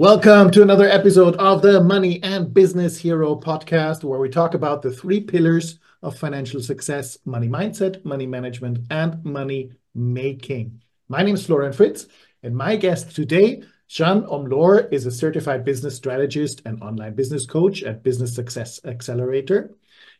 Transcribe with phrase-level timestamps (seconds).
[0.00, 4.80] Welcome to another episode of the Money and Business Hero podcast, where we talk about
[4.80, 10.80] the three pillars of financial success money mindset, money management, and money making.
[11.08, 12.06] My name is Florian Fritz,
[12.44, 17.82] and my guest today, Jeanne Omlor, is a certified business strategist and online business coach
[17.82, 19.74] at Business Success Accelerator.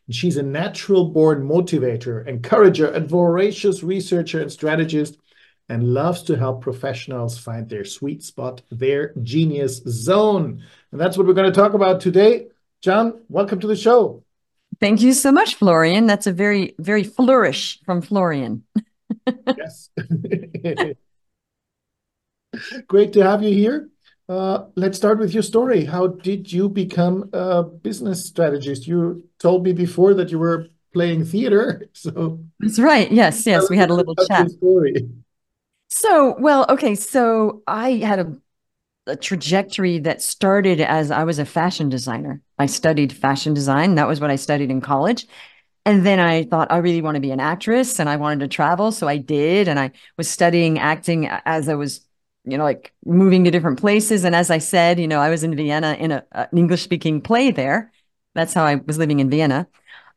[0.09, 5.19] She's a natural born motivator, encourager, and voracious researcher and strategist
[5.69, 10.63] and loves to help professionals find their sweet spot, their genius zone.
[10.91, 12.47] And that's what we're going to talk about today.
[12.81, 14.23] Jeanne, welcome to the show.
[14.79, 16.07] Thank you so much, Florian.
[16.07, 18.63] That's a very, very flourish from Florian.
[19.57, 19.89] yes.
[22.87, 23.89] Great to have you here.
[24.27, 25.85] Uh, let's start with your story.
[25.85, 28.87] How did you become a business strategist?
[28.87, 31.89] You told me before that you were playing theater.
[31.93, 33.11] So that's right.
[33.11, 33.69] Yes, yes.
[33.69, 34.49] We had a little chat.
[34.51, 35.09] Story.
[35.89, 36.95] So, well, okay.
[36.95, 38.37] So I had a,
[39.07, 42.41] a, trajectory that started as I was a fashion designer.
[42.59, 43.95] I studied fashion design.
[43.95, 45.27] That was what I studied in college.
[45.85, 48.47] And then I thought I really want to be an actress and I wanted to
[48.47, 48.91] travel.
[48.91, 49.67] So I did.
[49.67, 52.01] And I was studying acting as I was,
[52.45, 54.23] you know, like moving to different places.
[54.23, 57.21] And as I said, you know, I was in Vienna in a, an English speaking
[57.21, 57.91] play there.
[58.35, 59.67] That's how I was living in Vienna.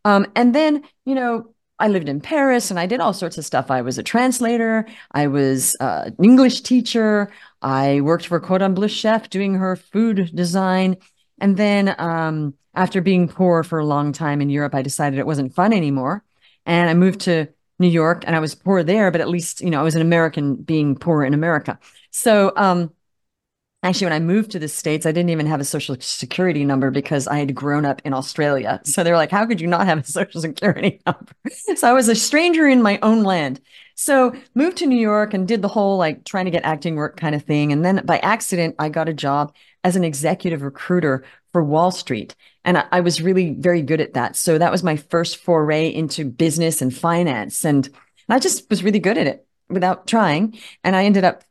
[0.04, 3.44] Um, and then, you know, I lived in Paris and I did all sorts of
[3.44, 3.68] stuff.
[3.68, 4.86] I was a translator.
[5.10, 7.28] I was uh, an English teacher.
[7.60, 10.96] I worked for Cordon Bleu Chef doing her food design.
[11.40, 15.26] And then um, after being poor for a long time in Europe, I decided it
[15.26, 16.22] wasn't fun anymore.
[16.66, 17.48] And I moved to
[17.80, 20.02] New York and I was poor there, but at least, you know, I was an
[20.02, 21.80] American being poor in America.
[22.12, 22.92] So um,
[23.84, 26.92] Actually, when I moved to the States, I didn't even have a social security number
[26.92, 28.80] because I had grown up in Australia.
[28.84, 31.32] So they were like, how could you not have a social security number?
[31.74, 33.60] So I was a stranger in my own land.
[33.96, 37.16] So moved to New York and did the whole like trying to get acting work
[37.16, 37.72] kind of thing.
[37.72, 42.36] And then by accident, I got a job as an executive recruiter for Wall Street.
[42.64, 44.36] And I, I was really very good at that.
[44.36, 47.64] So that was my first foray into business and finance.
[47.64, 47.88] And
[48.28, 50.58] I just was really good at it without trying.
[50.84, 51.42] And I ended up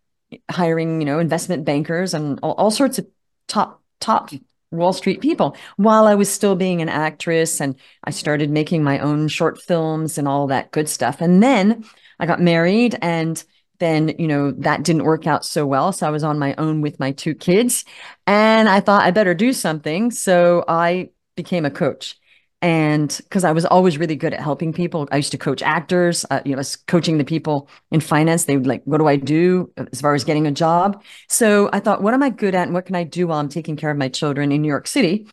[0.50, 3.08] hiring, you know, investment bankers and all, all sorts of
[3.48, 4.32] top, top
[4.72, 7.60] Wall Street people while I was still being an actress.
[7.60, 11.22] And I started making my own short films and all that good stuff.
[11.22, 11.84] And then
[12.20, 13.44] I got married and
[13.80, 15.92] then, you know, that didn't work out so well.
[15.92, 17.84] So I was on my own with my two kids
[18.28, 20.12] and I thought I better do something.
[20.12, 22.18] So I became a coach
[22.62, 26.26] and because I was always really good at helping people, I used to coach actors.
[26.30, 28.46] Uh, you know, I was coaching the people in finance.
[28.46, 31.80] They would like, "What do I do as far as getting a job?" So I
[31.80, 33.90] thought, "What am I good at, and what can I do while I'm taking care
[33.90, 35.28] of my children in New York City?"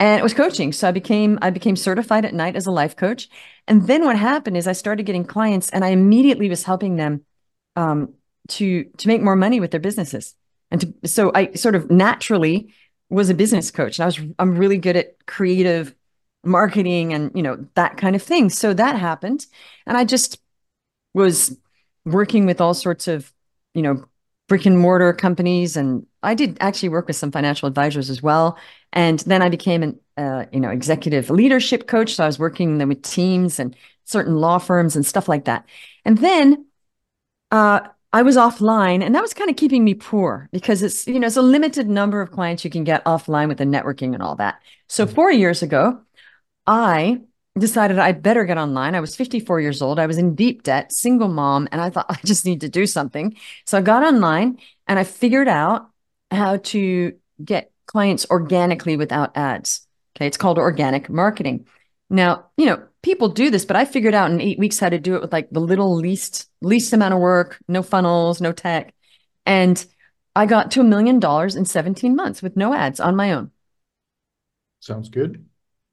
[0.00, 0.72] And it was coaching.
[0.72, 3.28] So I became I became certified at night as a life coach.
[3.66, 7.24] And then what happened is I started getting clients, and I immediately was helping them
[7.76, 8.14] um,
[8.48, 10.34] to to make more money with their businesses.
[10.70, 12.74] And to, so I sort of naturally
[13.08, 13.98] was a business coach.
[13.98, 15.94] And I was I'm really good at creative
[16.44, 18.50] marketing and you know that kind of thing.
[18.50, 19.46] So that happened.
[19.86, 20.40] And i just
[21.12, 21.56] was
[22.04, 23.32] working with all sorts of
[23.74, 24.04] you know
[24.48, 25.76] brick and mortar companies.
[25.76, 28.58] And i did actually work with some financial advisors as well.
[28.92, 32.14] And then i became an uh, you know executive leadership coach.
[32.14, 35.66] So i was working with teams and certain law firms and stuff like that.
[36.04, 36.66] And then
[37.50, 37.80] uh,
[38.12, 39.02] i was offline.
[39.02, 41.88] And that was kind of keeping me poor because it's you know it's a limited
[41.88, 44.60] number of clients you can get offline with the networking and all that.
[44.88, 46.00] So four years ago
[46.66, 47.20] I
[47.58, 48.94] decided I better get online.
[48.94, 49.98] I was 54 years old.
[49.98, 52.86] I was in deep debt, single mom, and I thought I just need to do
[52.86, 53.36] something.
[53.66, 55.90] So I got online and I figured out
[56.30, 57.14] how to
[57.44, 59.86] get clients organically without ads.
[60.16, 60.26] Okay.
[60.26, 61.66] It's called organic marketing.
[62.10, 64.98] Now, you know, people do this, but I figured out in eight weeks how to
[64.98, 68.94] do it with like the little least, least amount of work, no funnels, no tech.
[69.46, 69.84] And
[70.36, 73.50] I got to a million dollars in 17 months with no ads on my own.
[74.80, 75.44] Sounds good.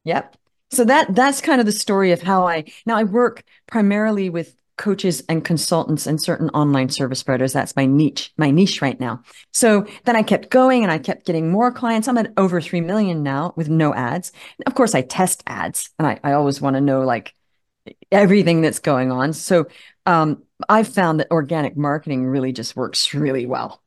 [0.03, 0.37] Yep
[0.71, 4.55] so that that's kind of the story of how I now I work primarily with
[4.77, 7.53] coaches and consultants and certain online service providers.
[7.53, 9.21] That's my niche, my niche right now.
[9.53, 12.07] So then I kept going and I kept getting more clients.
[12.07, 14.31] I'm at over 3 million now with no ads.
[14.65, 17.35] Of course, I test ads and I, I always want to know like
[18.11, 19.33] everything that's going on.
[19.33, 19.67] So
[20.05, 23.81] um, I've found that organic marketing really just works really well.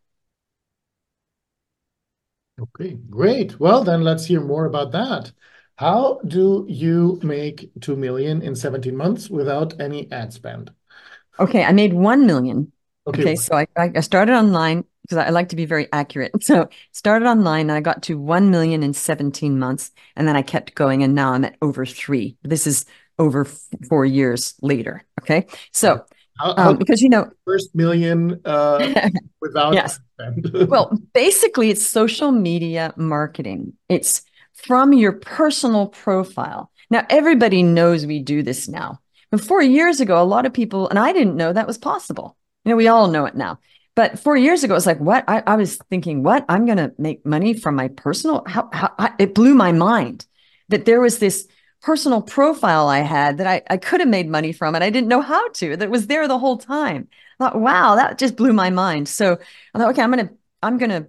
[2.60, 3.58] Okay, great.
[3.58, 5.32] Well, then let's hear more about that.
[5.76, 10.72] How do you make 2 million in 17 months without any ad spend?
[11.38, 12.70] Okay, I made 1 million.
[13.06, 16.32] Okay, okay so I, I started online because I like to be very accurate.
[16.42, 20.42] So started online and I got to 1 million in 17 months and then I
[20.42, 22.36] kept going and now I'm at over 3.
[22.42, 22.86] This is
[23.18, 23.44] over
[23.88, 25.46] 4 years later, okay?
[25.72, 26.04] So
[26.38, 29.10] How, how um, because you know first million uh,
[29.40, 30.00] without yes.
[30.68, 33.74] well, basically, it's social media marketing.
[33.88, 34.22] It's
[34.54, 36.70] from your personal profile.
[36.90, 39.00] Now, everybody knows we do this now.
[39.30, 42.36] But four years ago, a lot of people, and I didn't know that was possible.
[42.64, 43.58] You know, we all know it now.
[43.96, 45.24] But four years ago, it was like, what?
[45.28, 46.44] I, I was thinking, what?
[46.48, 48.44] I'm going to make money from my personal.
[48.46, 50.26] How, how, it blew my mind
[50.68, 51.46] that there was this
[51.82, 55.08] personal profile I had that I, I could have made money from, and I didn't
[55.08, 55.76] know how to.
[55.76, 57.08] That was there the whole time.
[57.38, 59.08] I thought, wow, that just blew my mind.
[59.08, 59.38] So
[59.74, 60.30] I thought, okay, I'm gonna
[60.62, 61.08] I'm gonna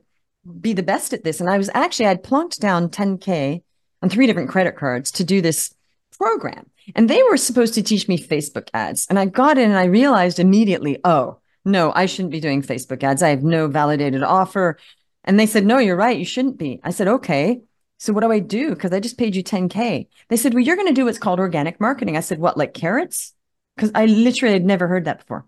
[0.59, 1.39] be the best at this.
[1.39, 3.63] And I was actually I'd plunked down 10k
[4.01, 5.73] on three different credit cards to do this
[6.17, 9.07] program, and they were supposed to teach me Facebook ads.
[9.09, 13.03] And I got in, and I realized immediately, oh no, I shouldn't be doing Facebook
[13.03, 13.23] ads.
[13.23, 14.77] I have no validated offer.
[15.23, 16.17] And they said, no, you're right.
[16.17, 16.79] You shouldn't be.
[16.83, 17.61] I said, okay.
[17.97, 18.69] So what do I do?
[18.69, 20.07] Because I just paid you 10K.
[20.29, 22.15] They said, well, you're going to do what's called organic marketing.
[22.15, 23.33] I said, what, like carrots?
[23.75, 25.45] Because I literally had never heard that before.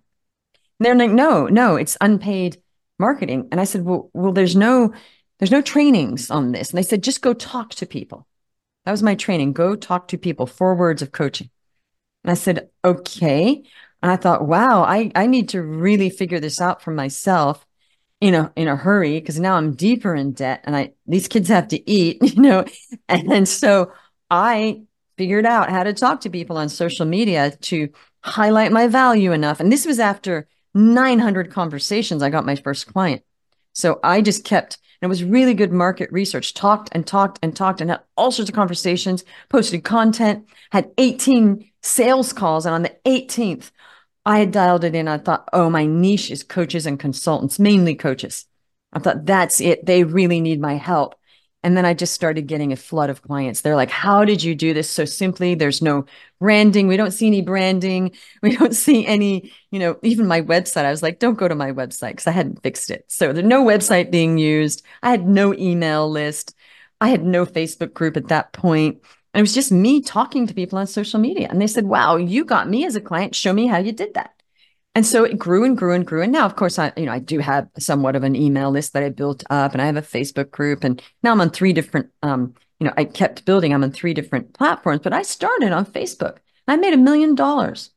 [0.80, 2.58] And they're like, no, no, it's unpaid
[3.00, 3.48] marketing.
[3.52, 4.94] And I said, well, well, there's no,
[5.40, 6.70] there's no trainings on this.
[6.70, 8.28] And they said, just go talk to people.
[8.86, 9.54] That was my training.
[9.54, 11.50] Go talk to people, four words of coaching.
[12.24, 13.64] And I said, okay.
[14.02, 17.66] And I thought, wow, I, I need to really figure this out for myself
[18.20, 21.50] in a in a hurry because now I'm deeper in debt and I these kids
[21.50, 22.66] have to eat, you know.
[23.08, 23.92] And, and so
[24.30, 24.82] I
[25.18, 27.90] figured out how to talk to people on social media to
[28.24, 29.60] highlight my value enough.
[29.60, 30.48] And this was after
[30.78, 33.24] 900 conversations I got my first client.
[33.74, 37.56] So I just kept and it was really good market research, talked and talked and
[37.56, 42.82] talked and had all sorts of conversations, posted content, had 18 sales calls and on
[42.82, 43.72] the 18th
[44.28, 45.08] I had dialed it in.
[45.08, 48.46] I thought, oh, my niche is coaches and consultants, mainly coaches.
[48.92, 49.86] I thought that's it.
[49.86, 51.16] They really need my help.
[51.64, 53.62] And then I just started getting a flood of clients.
[53.62, 55.56] They're like, how did you do this so simply?
[55.56, 56.06] There's no
[56.40, 56.88] branding.
[56.88, 58.12] We don't see any branding.
[58.42, 60.86] We don't see any, you know, even my website.
[60.86, 63.06] I was like, don't go to my website because I hadn't fixed it.
[63.08, 64.84] So there's no website being used.
[65.02, 66.56] I had no email list.
[67.02, 69.02] I had no Facebook group at that point.
[69.34, 71.48] And it was just me talking to people on social media.
[71.50, 73.36] And they said, wow, you got me as a client.
[73.36, 74.37] Show me how you did that.
[74.98, 76.24] And so it grew and grew and grew.
[76.24, 78.94] And now, of course, I, you know, I do have somewhat of an email list
[78.94, 80.84] that I built up and I have a Facebook group.
[80.84, 83.76] And now I'm on three different, um, you know, I kept building.
[83.76, 86.38] I'm on three different platforms, but I started on Facebook.
[86.68, 87.92] I made a million dollars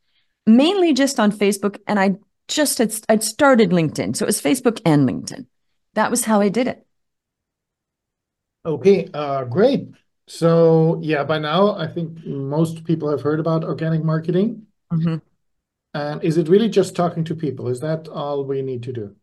[0.45, 1.79] mainly just on Facebook.
[1.87, 2.17] And I
[2.47, 4.15] just had, I'd started LinkedIn.
[4.15, 5.47] So it was Facebook and LinkedIn.
[5.95, 6.85] That was how I did it.
[8.63, 9.87] Okay, uh, great.
[10.27, 14.67] So yeah, by now I think most people have heard about organic marketing.
[14.93, 15.15] Mm-hmm.
[15.93, 17.67] And is it really just talking to people?
[17.67, 19.15] Is that all we need to do?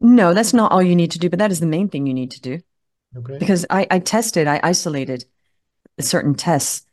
[0.00, 2.14] No, that's not all you need to do, but that is the main thing you
[2.14, 2.60] need to do.
[3.16, 3.38] Okay.
[3.38, 5.24] Because I, I tested, I isolated
[5.98, 6.86] certain tests.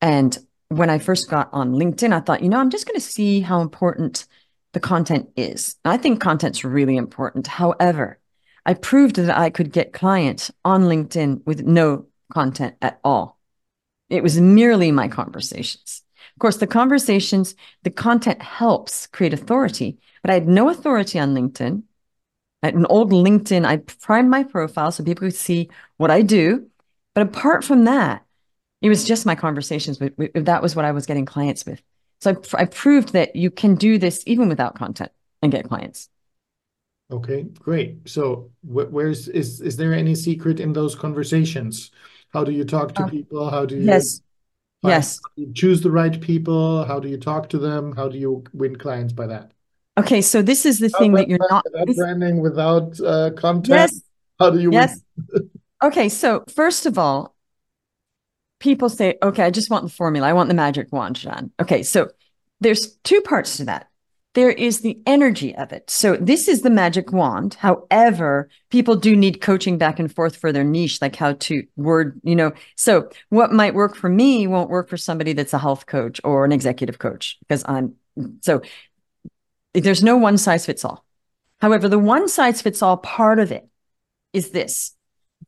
[0.00, 0.38] And
[0.68, 3.40] when I first got on LinkedIn, I thought, you know, I'm just going to see
[3.40, 4.26] how important
[4.72, 5.76] the content is.
[5.84, 7.46] I think content's really important.
[7.46, 8.18] However,
[8.64, 13.38] I proved that I could get clients on LinkedIn with no content at all.
[14.08, 16.01] It was merely my conversations.
[16.42, 17.54] Of course, the conversations,
[17.84, 21.84] the content helps create authority, but I had no authority on LinkedIn.
[22.64, 26.66] At an old LinkedIn, I primed my profile so people could see what I do.
[27.14, 28.26] But apart from that,
[28.80, 30.00] it was just my conversations.
[30.00, 31.80] With, with that was what I was getting clients with.
[32.20, 35.12] So I, I proved that you can do this even without content
[35.42, 36.08] and get clients.
[37.08, 38.08] Okay, great.
[38.08, 41.92] So where's is is there any secret in those conversations?
[42.32, 43.48] How do you talk to uh, people?
[43.48, 44.22] How do you yes
[44.82, 45.20] yes
[45.54, 46.84] choose the right people?
[46.84, 47.94] How do you talk to them?
[47.94, 49.52] How do you win clients by that?
[49.98, 51.96] Okay, so this is the thing that you're not without this...
[51.96, 53.68] branding, without uh, content.
[53.68, 54.00] Yes.
[54.38, 54.72] How do you win?
[54.72, 55.00] yes.
[55.82, 57.34] okay, so first of all,
[58.58, 60.26] people say, "Okay, I just want the formula.
[60.26, 62.08] I want the magic wand, Jeanne." Okay, so
[62.60, 63.88] there's two parts to that
[64.34, 65.90] there is the energy of it.
[65.90, 67.54] So this is the magic wand.
[67.54, 72.18] However, people do need coaching back and forth for their niche, like how to word,
[72.22, 72.52] you know.
[72.76, 76.44] So what might work for me won't work for somebody that's a health coach or
[76.44, 77.94] an executive coach because I'm
[78.40, 78.62] so
[79.74, 81.04] there's no one size fits all.
[81.60, 83.68] However, the one size fits all part of it
[84.32, 84.94] is this.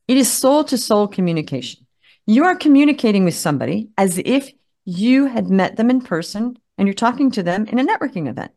[0.07, 1.85] It is soul to soul communication.
[2.27, 4.51] You are communicating with somebody as if
[4.85, 8.51] you had met them in person and you're talking to them in a networking event.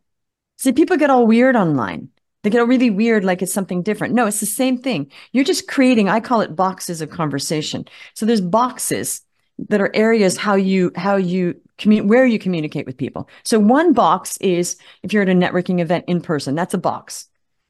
[0.59, 2.09] See, people get all weird online.
[2.43, 4.15] They get all really weird, like it's something different.
[4.15, 5.11] No, it's the same thing.
[5.33, 7.87] You're just creating, I call it boxes of conversation.
[8.15, 9.23] So there's boxes
[9.69, 13.29] that are areas how you how you communicate where you communicate with people.
[13.43, 17.27] So one box is if you're at a networking event in person, that's a box.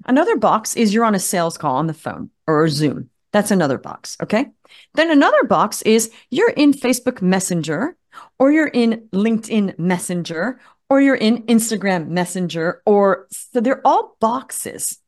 [0.06, 3.10] Another box is you're on a sales call on the phone or Zoom.
[3.32, 4.16] That's another box.
[4.22, 4.46] Okay.
[4.94, 7.96] Then another box is you're in Facebook Messenger
[8.38, 14.98] or you're in LinkedIn Messenger or you're in Instagram Messenger, or so they're all boxes.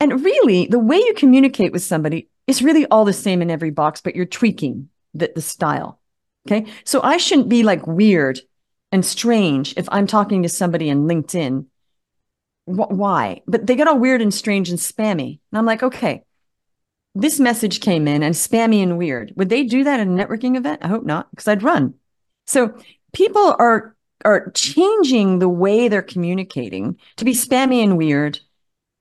[0.00, 3.70] And really, the way you communicate with somebody is really all the same in every
[3.70, 6.00] box, but you're tweaking the, the style.
[6.48, 6.70] Okay.
[6.84, 8.40] So I shouldn't be like weird
[8.90, 11.66] and strange if I'm talking to somebody in LinkedIn.
[12.64, 13.42] Wh- why?
[13.46, 15.38] But they get all weird and strange and spammy.
[15.52, 16.24] And I'm like, okay,
[17.14, 19.32] this message came in and spammy and weird.
[19.36, 20.80] Would they do that at a networking event?
[20.82, 21.94] I hope not, because I'd run.
[22.46, 22.74] So
[23.12, 28.38] people are are changing the way they're communicating to be spammy and weird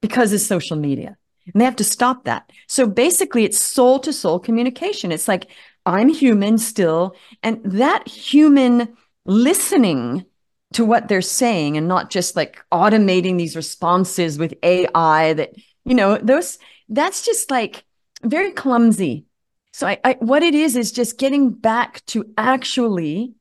[0.02, 1.18] because of social media.
[1.54, 2.50] And they have to stop that.
[2.68, 5.12] So basically, it's soul to soul communication.
[5.12, 5.50] It's like,
[5.86, 7.16] I'm human still.
[7.42, 8.96] And that human
[9.26, 10.26] listening
[10.74, 15.54] to what they're saying and not just like automating these responses with AI that,
[15.86, 16.60] you know, those,
[16.90, 17.84] that's just like
[18.24, 19.26] very clumsy.
[19.72, 23.34] So I, I what it is, is just getting back to actually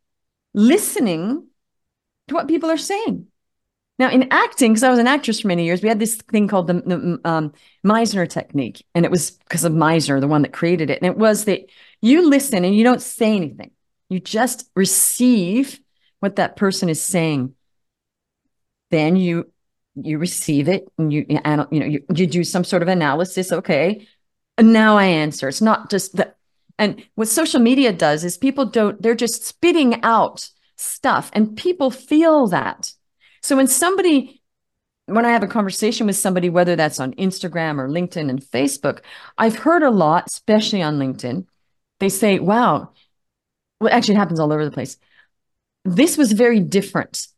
[0.54, 1.47] listening
[2.28, 3.26] to what people are saying.
[3.98, 6.46] Now, in acting, because I was an actress for many years, we had this thing
[6.46, 7.52] called the, the um,
[7.84, 8.86] Meisner technique.
[8.94, 11.02] And it was because of Meisner, the one that created it.
[11.02, 11.68] And it was that
[12.00, 13.72] you listen and you don't say anything,
[14.08, 15.80] you just receive
[16.20, 17.54] what that person is saying.
[18.90, 19.50] Then you
[20.02, 24.06] you receive it and you you know you, you do some sort of analysis okay
[24.56, 26.32] and now i answer it's not just the
[26.78, 31.90] and what social media does is people don't they're just spitting out stuff and people
[31.90, 32.92] feel that
[33.42, 34.42] so when somebody,
[35.06, 39.00] when I have a conversation with somebody, whether that's on Instagram or LinkedIn and Facebook,
[39.36, 41.46] I've heard a lot, especially on LinkedIn,
[42.00, 42.90] they say, wow,
[43.80, 44.96] well, actually, it happens all over the place.
[45.84, 47.28] This was very different.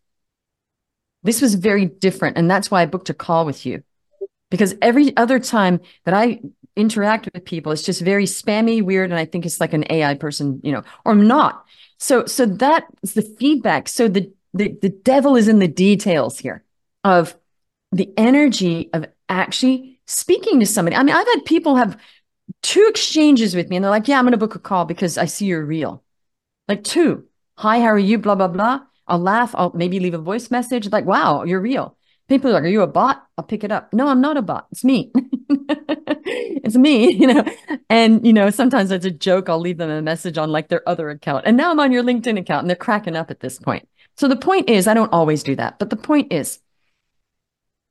[1.23, 2.39] This was very different.
[2.39, 3.83] And that's why I booked a call with you.
[4.51, 6.41] Because every other time that I
[6.75, 9.11] interact with people, it's just very spammy, weird.
[9.11, 11.67] And I think it's like an AI person, you know, or not.
[12.01, 13.89] So, so that is the feedback.
[13.89, 16.65] So the the, the devil is in the details here
[17.05, 17.37] of
[17.93, 20.97] the energy of actually speaking to somebody.
[20.97, 22.01] I mean, I've had people have
[22.63, 25.27] two exchanges with me and they're like, yeah, I'm to book a call because I
[25.27, 26.03] see you're real.
[26.69, 27.27] Like two,
[27.57, 28.19] hi, how are you?
[28.19, 28.81] Blah, blah, blah.
[29.07, 29.55] I'll laugh.
[29.57, 31.97] I'll maybe leave a voice message like, wow, you're real.
[32.31, 33.27] People are like, are you a bot?
[33.37, 33.93] I'll pick it up.
[33.93, 34.69] No, I'm not a bot.
[34.71, 35.11] It's me.
[35.51, 37.45] it's me, you know.
[37.89, 39.49] And, you know, sometimes it's a joke.
[39.49, 41.43] I'll leave them a message on like their other account.
[41.45, 43.89] And now I'm on your LinkedIn account and they're cracking up at this point.
[44.17, 46.61] So the point is, I don't always do that, but the point is,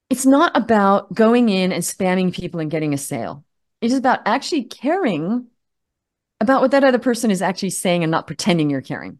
[0.09, 3.43] it's not about going in and spamming people and getting a sale.
[3.81, 5.47] It is about actually caring
[6.39, 9.19] about what that other person is actually saying and not pretending you're caring.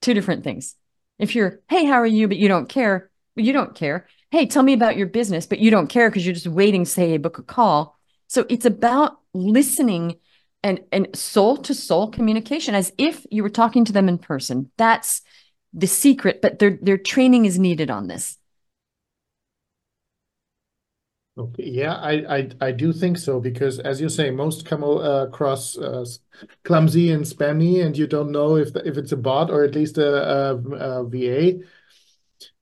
[0.00, 0.76] Two different things.
[1.18, 2.28] If you're, hey, how are you?
[2.28, 4.06] But you don't care, you don't care.
[4.34, 7.18] Hey, tell me about your business, but you don't care because you're just waiting, say,
[7.18, 7.96] book a call.
[8.26, 10.16] So it's about listening
[10.64, 14.72] and, and soul to soul communication as if you were talking to them in person.
[14.76, 15.22] That's
[15.72, 18.36] the secret, but their their training is needed on this.
[21.38, 25.26] Okay, yeah, I, I I do think so because as you say, most come uh,
[25.26, 26.04] across uh,
[26.64, 29.96] clumsy and spammy, and you don't know if if it's a bot or at least
[29.96, 31.60] a, a, a VA.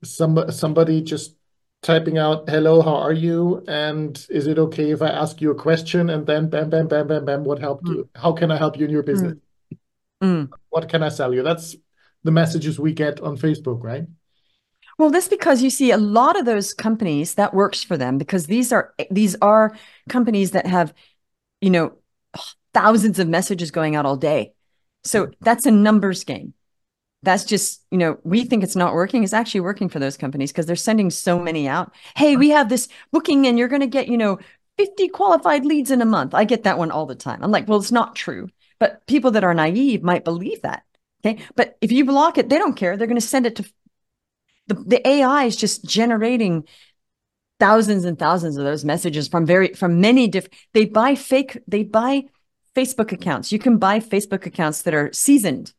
[0.02, 1.36] Some somebody just
[1.82, 5.54] typing out hello how are you and is it okay if i ask you a
[5.54, 7.96] question and then bam bam bam bam bam what helped mm.
[7.96, 9.34] you how can i help you in your business
[10.22, 10.48] mm.
[10.70, 11.76] what can i sell you that's
[12.24, 14.04] the messages we get on Facebook, right?
[14.98, 18.46] Well, that's because you see a lot of those companies that works for them because
[18.46, 19.76] these are these are
[20.08, 20.92] companies that have,
[21.60, 21.94] you know,
[22.74, 24.52] thousands of messages going out all day.
[25.04, 26.54] So that's a numbers game.
[27.22, 29.22] That's just, you know, we think it's not working.
[29.22, 31.92] It's actually working for those companies because they're sending so many out.
[32.16, 34.38] Hey, we have this booking and you're going to get, you know,
[34.78, 36.34] 50 qualified leads in a month.
[36.34, 37.42] I get that one all the time.
[37.42, 38.48] I'm like, well, it's not true.
[38.80, 40.82] But people that are naive might believe that.
[41.24, 41.40] Okay.
[41.54, 42.96] But if you block it, they don't care.
[42.96, 43.64] They're going to send it to
[44.66, 46.64] the, the AI is just generating
[47.62, 51.84] thousands and thousands of those messages from very from many different they buy fake they
[51.84, 52.24] buy
[52.74, 55.72] facebook accounts you can buy facebook accounts that are seasoned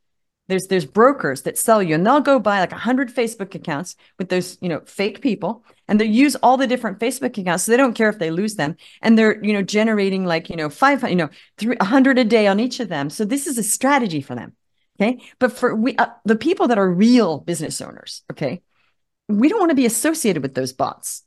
[0.48, 4.30] there's there's brokers that sell you and they'll go buy like 100 facebook accounts with
[4.30, 7.78] those you know fake people and they use all the different facebook accounts so they
[7.78, 11.10] don't care if they lose them and they're you know generating like you know 500
[11.10, 14.36] you know 300 a day on each of them so this is a strategy for
[14.36, 14.54] them
[15.00, 15.20] Okay.
[15.40, 18.62] But for we, uh, the people that are real business owners, okay,
[19.28, 21.24] we don't want to be associated with those bots.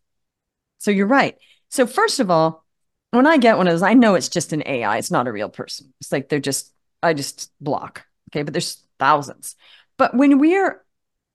[0.79, 1.37] So you're right.
[1.71, 2.65] So, first of all,
[3.11, 4.99] when I get one of those, I know it's just an AI.
[4.99, 5.93] It's not a real person.
[6.01, 8.07] It's like they're just, I just block.
[8.31, 8.43] Okay.
[8.43, 9.57] But there's thousands.
[9.97, 10.85] But when we're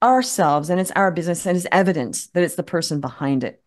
[0.04, 3.64] ourselves and it's our business and it's evidence that it's the person behind it,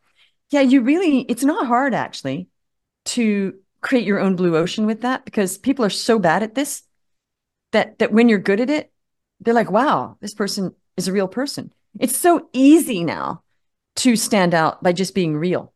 [0.50, 2.48] yeah, you really, it's not hard actually
[3.06, 6.82] to create your own blue ocean with that because people are so bad at this
[7.72, 8.92] that that when you're good at it,
[9.40, 11.72] they're like, wow, this person is a real person.
[11.98, 13.42] It's so easy now
[13.96, 15.72] to stand out by just being real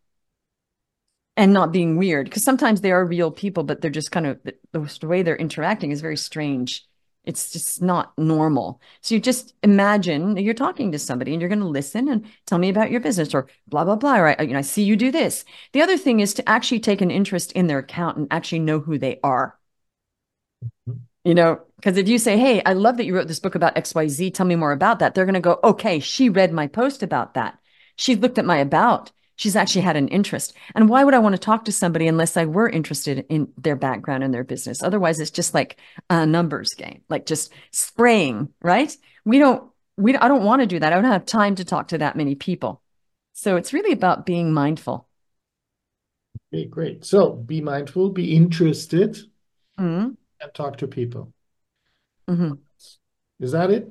[1.36, 4.40] and not being weird because sometimes they are real people but they're just kind of
[4.42, 6.84] the, the, way they're interacting is very strange
[7.28, 8.80] it's just not normal.
[9.02, 12.58] So you just imagine you're talking to somebody and you're going to listen and tell
[12.58, 14.40] me about your business or blah blah blah right?
[14.40, 15.44] You know i see you do this.
[15.72, 18.80] The other thing is to actually take an interest in their account and actually know
[18.80, 19.58] who they are.
[20.64, 20.98] Mm-hmm.
[21.24, 23.76] you know because if you say hey i love that you wrote this book about
[23.76, 27.02] xyz tell me more about that they're going to go okay she read my post
[27.02, 27.58] about that.
[27.96, 30.52] She looked at my about she's actually had an interest.
[30.74, 33.76] And why would I want to talk to somebody unless I were interested in their
[33.76, 34.82] background and their business?
[34.82, 35.78] Otherwise, it's just like
[36.10, 38.94] a numbers game, like just spraying, right?
[39.24, 40.92] We don't, we, I don't want to do that.
[40.92, 42.82] I don't have time to talk to that many people.
[43.32, 45.08] So it's really about being mindful.
[46.52, 47.04] Okay, great.
[47.04, 49.18] So be mindful, be interested,
[49.78, 50.10] mm-hmm.
[50.40, 51.32] and talk to people.
[52.28, 52.54] Mm-hmm.
[53.38, 53.88] Is that it?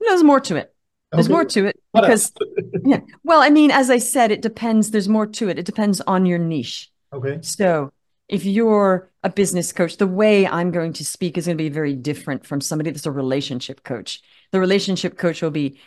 [0.00, 0.74] There's more to it.
[1.12, 1.32] There's okay.
[1.32, 2.32] more to it because,
[2.84, 3.00] yeah.
[3.24, 4.90] Well, I mean, as I said, it depends.
[4.90, 5.58] There's more to it.
[5.58, 6.90] It depends on your niche.
[7.12, 7.38] Okay.
[7.42, 7.92] So
[8.28, 11.68] if you're a business coach, the way I'm going to speak is going to be
[11.68, 14.22] very different from somebody that's a relationship coach.
[14.52, 15.80] The relationship coach will be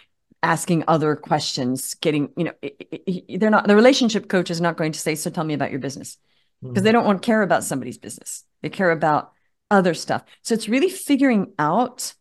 [0.44, 5.00] asking other questions, getting, you know, they're not, the relationship coach is not going to
[5.00, 6.18] say, so tell me about your business
[6.62, 6.84] because mm-hmm.
[6.84, 8.44] they don't want to care about somebody's business.
[8.62, 9.32] They care about
[9.72, 10.24] other stuff.
[10.42, 12.14] So it's really figuring out,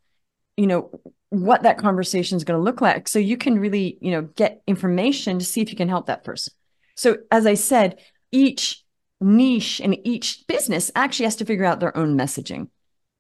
[0.57, 0.91] you know,
[1.33, 4.63] what that conversation is going to look like so you can really you know get
[4.67, 6.53] information to see if you can help that person.
[6.95, 7.99] So as i said
[8.31, 8.85] each
[9.21, 12.69] niche and each business actually has to figure out their own messaging.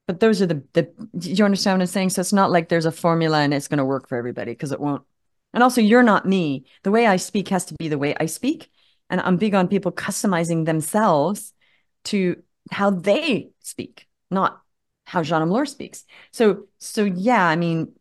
[0.06, 0.90] But those are the the
[1.20, 2.10] you understand what i'm saying?
[2.10, 4.72] So it's not like there's a formula and it's going to work for everybody because
[4.72, 5.02] it won't.
[5.54, 6.66] And also you're not me.
[6.82, 8.70] The way i speak has to be the way i speak
[9.08, 11.54] and i'm big on people customizing themselves
[12.04, 14.62] to how they speak not
[15.04, 16.04] how Jeanne Omlor speaks.
[16.32, 17.92] So, so yeah, I mean,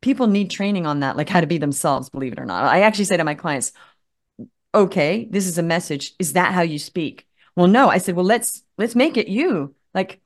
[0.00, 2.64] people need training on that, like how to be themselves, believe it or not.
[2.64, 3.72] I actually say to my clients,
[4.74, 6.14] okay, this is a message.
[6.18, 7.26] Is that how you speak?
[7.56, 7.88] Well, no.
[7.88, 9.74] I said, well, let's let's make it you.
[9.94, 10.20] Like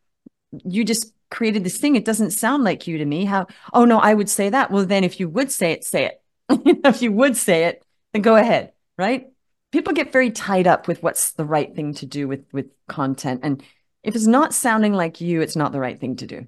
[0.65, 1.97] you just created this thing.
[1.97, 3.25] It doesn't sound like you to me.
[3.25, 4.71] How oh no, I would say that.
[4.71, 6.23] Well, then if you would say it, say it.
[6.85, 8.73] if you would say it, then go ahead.
[8.99, 9.29] Right.
[9.71, 13.41] People get very tied up with what's the right thing to do with with content.
[13.43, 13.63] And
[14.03, 16.47] if it's not sounding like you, it's not the right thing to do.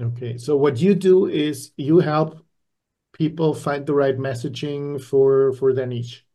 [0.00, 0.38] Okay.
[0.38, 2.43] So what you do is you help
[3.14, 6.26] people find the right messaging for for their niche.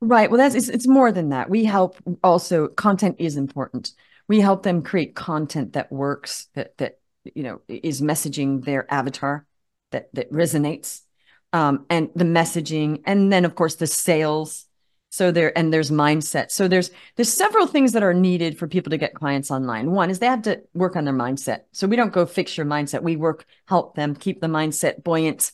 [0.00, 0.30] Right.
[0.30, 1.50] Well that's it's, it's more than that.
[1.50, 3.92] We help also content is important.
[4.28, 7.00] We help them create content that works that that
[7.34, 9.46] you know is messaging their avatar
[9.90, 11.02] that that resonates
[11.52, 14.66] um, and the messaging and then of course the sales.
[15.12, 16.52] So there and there's mindset.
[16.52, 19.90] So there's there's several things that are needed for people to get clients online.
[19.90, 21.62] One is they have to work on their mindset.
[21.72, 23.02] So we don't go fix your mindset.
[23.02, 25.50] We work help them keep the mindset buoyant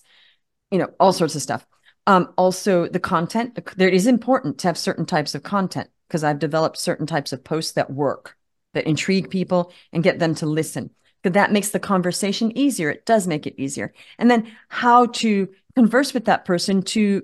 [0.77, 1.67] you know, all sorts of stuff.
[2.07, 6.39] Um, also, the content, there is important to have certain types of content because I've
[6.39, 8.37] developed certain types of posts that work,
[8.75, 10.91] that intrigue people and get them to listen.
[11.23, 12.91] Because that makes the conversation easier.
[12.91, 13.95] It does make it easier.
[14.19, 17.23] And then how to converse with that person to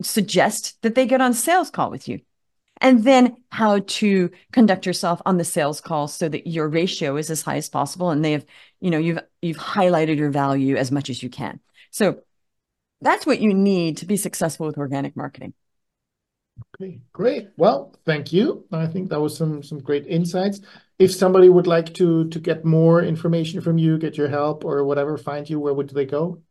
[0.00, 2.20] suggest that they get on sales call with you.
[2.80, 7.28] And then how to conduct yourself on the sales call so that your ratio is
[7.28, 8.46] as high as possible and they have,
[8.80, 11.60] you know, you've you've highlighted your value as much as you can.
[11.90, 12.22] So
[13.00, 15.54] that's what you need to be successful with organic marketing.
[16.80, 17.48] Okay, great.
[17.56, 18.66] Well, thank you.
[18.72, 20.60] I think that was some some great insights.
[20.98, 24.84] If somebody would like to to get more information from you, get your help or
[24.84, 26.42] whatever, find you, where would they go?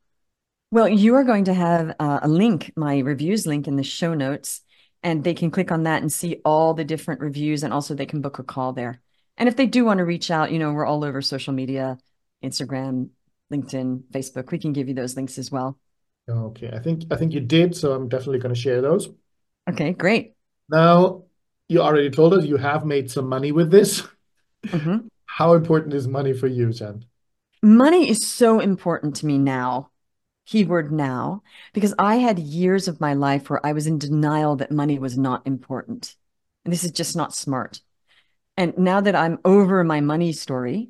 [0.71, 4.13] Well, you are going to have uh, a link, my reviews link in the show
[4.13, 4.61] notes,
[5.01, 8.05] and they can click on that and see all the different reviews, and also they
[8.05, 9.01] can book a call there.
[9.37, 11.97] And if they do want to reach out, you know, we're all over social media,
[12.43, 13.09] Instagram,
[13.51, 14.51] LinkedIn, Facebook.
[14.51, 15.77] We can give you those links as well.
[16.29, 19.09] Okay, I think I think you did, so I'm definitely going to share those.
[19.69, 20.33] Okay, great.
[20.69, 21.23] Now,
[21.69, 24.03] you already told us you have made some money with this.
[24.65, 25.07] Mm-hmm.
[25.25, 27.05] How important is money for you, Jen?
[27.61, 29.89] Money is so important to me now.
[30.45, 34.71] Keyword now, because I had years of my life where I was in denial that
[34.71, 36.15] money was not important.
[36.63, 37.81] And this is just not smart.
[38.55, 40.89] And now that I'm over my money story,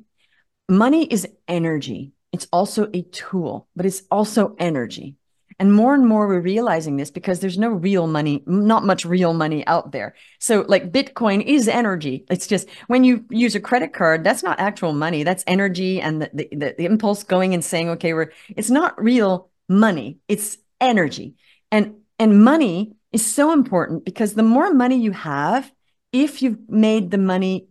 [0.68, 2.12] money is energy.
[2.32, 5.16] It's also a tool, but it's also energy.
[5.60, 9.34] And more and more we're realizing this because there's no real money, not much real
[9.34, 10.14] money out there.
[10.38, 12.24] So like Bitcoin is energy.
[12.30, 15.24] It's just when you use a credit card, that's not actual money.
[15.24, 19.50] That's energy and the, the, the, impulse going and saying, okay, we're, it's not real
[19.68, 20.18] money.
[20.28, 21.34] It's energy.
[21.72, 25.70] And, and money is so important because the more money you have,
[26.12, 27.68] if you've made the money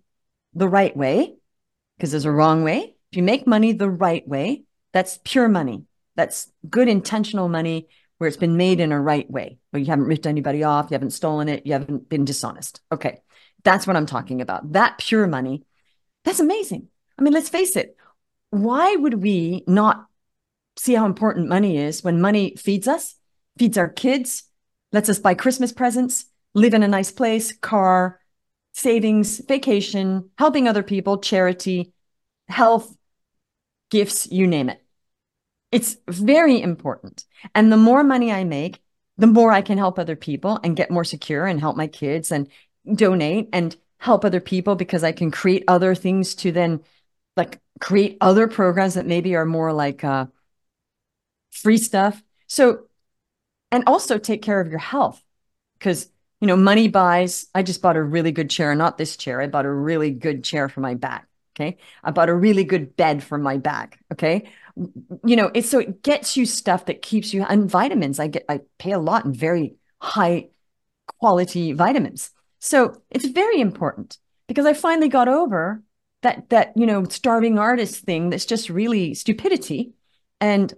[0.53, 1.35] the right way,
[1.95, 5.83] because there's a wrong way, if you make money the right way, that's pure money.
[6.17, 10.07] That's good intentional money where it's been made in a right way, where you haven't
[10.07, 12.81] ripped anybody off, you haven't stolen it, you haven't been dishonest.
[12.91, 13.21] Okay.
[13.63, 14.73] That's what I'm talking about.
[14.73, 15.63] That pure money,
[16.25, 16.87] that's amazing.
[17.17, 17.95] I mean, let's face it.
[18.49, 20.07] Why would we not
[20.77, 23.15] see how important money is when money feeds us,
[23.57, 24.43] feeds our kids,
[24.91, 28.19] lets us buy Christmas presents, live in a nice place, car,
[28.73, 31.93] savings, vacation, helping other people, charity,
[32.47, 32.95] health,
[33.89, 34.81] gifts, you name it.
[35.77, 37.25] It's very important.
[37.53, 38.81] And the more money I make,
[39.19, 42.31] the more I can help other people and get more secure and help my kids
[42.31, 42.47] and
[42.95, 46.79] donate and help other people because I can create other things to then
[47.35, 50.25] like create other programs that maybe are more like uh,
[51.51, 52.23] free stuff.
[52.47, 52.85] So,
[53.71, 55.23] and also take care of your health
[55.77, 56.09] because,
[56.41, 57.47] you know, money buys.
[57.53, 59.41] I just bought a really good chair, not this chair.
[59.41, 61.27] I bought a really good chair for my back.
[61.55, 61.77] Okay.
[62.03, 63.99] I bought a really good bed for my back.
[64.13, 64.49] Okay.
[65.25, 68.19] You know, it's so it gets you stuff that keeps you and vitamins.
[68.19, 70.49] I get, I pay a lot in very high
[71.19, 72.31] quality vitamins.
[72.59, 75.83] So it's very important because I finally got over
[76.21, 79.93] that, that, you know, starving artist thing that's just really stupidity
[80.39, 80.73] and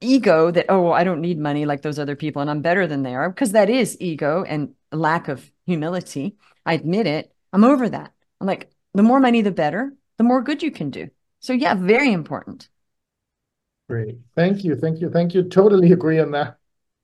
[0.00, 3.02] ego that, oh, I don't need money like those other people and I'm better than
[3.02, 6.36] they are because that is ego and lack of humility.
[6.64, 7.32] I admit it.
[7.52, 8.12] I'm over that.
[8.40, 11.08] I'm like, the more money, the better the more good you can do.
[11.38, 12.68] So yeah, very important.
[13.90, 14.18] Great.
[14.36, 14.76] Thank you.
[14.76, 15.10] Thank you.
[15.10, 15.42] Thank you.
[15.42, 16.58] Totally agree on that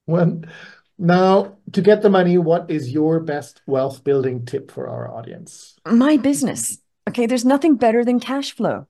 [0.04, 0.48] one.
[0.96, 5.74] Now, to get the money, what is your best wealth building tip for our audience?
[5.84, 6.78] My business.
[7.08, 8.86] Okay, there's nothing better than cash flow.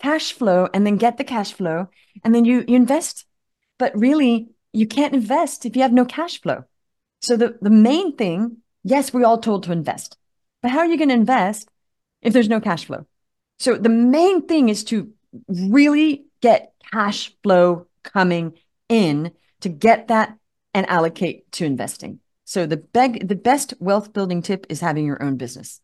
[0.00, 1.88] Cash flow and then get the cash flow
[2.24, 3.26] and then you, you invest.
[3.78, 6.64] But really, you can't invest if you have no cash flow.
[7.22, 10.16] So the, the main thing, yes, we're all told to invest.
[10.62, 11.70] But how are you going to invest
[12.22, 13.06] if there's no cash flow?
[13.60, 15.12] So the main thing is to
[15.48, 18.54] really get cash flow coming
[18.88, 20.36] in to get that
[20.74, 22.20] and allocate to investing.
[22.44, 25.80] So the beg the best wealth building tip is having your own business.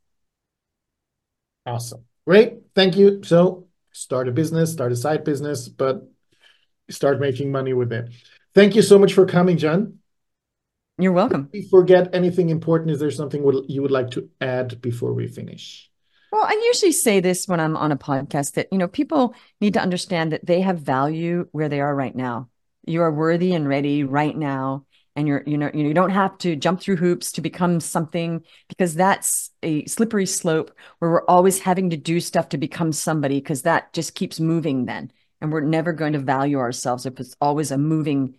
[1.64, 2.04] Awesome.
[2.26, 2.54] Great.
[2.74, 3.22] Thank you.
[3.22, 6.09] So start a business, start a side business, but
[6.90, 8.11] start making money with it.
[8.54, 9.98] Thank you so much for coming, Jen.
[10.98, 11.50] You're welcome.
[11.52, 15.28] If we forget anything important, is there something you would like to add before we
[15.28, 15.90] finish?
[16.32, 19.74] Well, I usually say this when I'm on a podcast that, you know, people need
[19.74, 22.48] to understand that they have value where they are right now.
[22.86, 24.84] You are worthy and ready right now.
[25.14, 28.94] And you're, you know, you don't have to jump through hoops to become something because
[28.94, 33.62] that's a slippery slope where we're always having to do stuff to become somebody because
[33.62, 35.10] that just keeps moving then.
[35.40, 38.36] And we're never going to value ourselves if it's always a moving,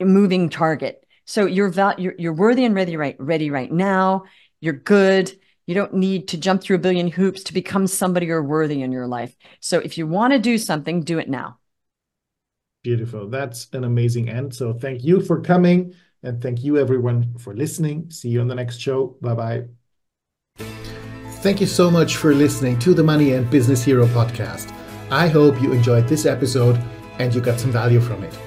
[0.00, 1.04] moving target.
[1.24, 4.24] So you're, val- you're, you're worthy and ready right, ready right now.
[4.60, 5.32] You're good
[5.66, 8.92] you don't need to jump through a billion hoops to become somebody or worthy in
[8.92, 9.34] your life.
[9.60, 11.58] So if you want to do something, do it now.
[12.82, 13.28] Beautiful.
[13.28, 14.54] That's an amazing end.
[14.54, 18.10] So thank you for coming and thank you everyone for listening.
[18.10, 19.16] See you on the next show.
[19.20, 19.62] Bye bye.
[21.42, 24.72] Thank you so much for listening to the Money and Business Hero podcast.
[25.10, 26.80] I hope you enjoyed this episode
[27.18, 28.38] and you got some value from it.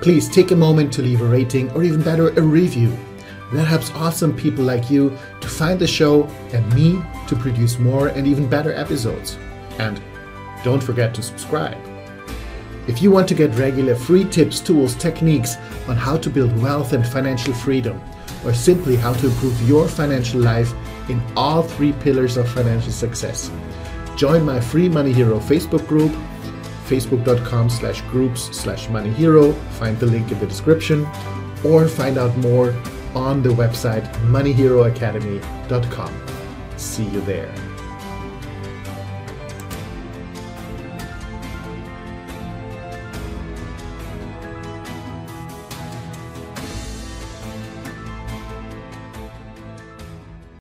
[0.00, 2.96] Please take a moment to leave a rating or even better, a review
[3.56, 8.08] that helps awesome people like you to find the show and me to produce more
[8.08, 9.38] and even better episodes.
[9.78, 10.00] And
[10.62, 11.78] don't forget to subscribe.
[12.86, 15.56] If you want to get regular free tips, tools, techniques
[15.88, 18.00] on how to build wealth and financial freedom,
[18.44, 20.72] or simply how to improve your financial life
[21.08, 23.50] in all three pillars of financial success,
[24.16, 26.12] join my free Money Hero Facebook group,
[26.86, 31.06] facebook.com slash groups slash money hero, find the link in the description,
[31.64, 32.74] or find out more
[33.14, 36.12] on the website moneyheroacademy.com.
[36.76, 37.73] See you there.